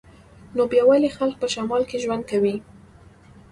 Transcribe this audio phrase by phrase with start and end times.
[0.55, 2.55] نو بیا ولې خلک په شمال کې ژوند کوي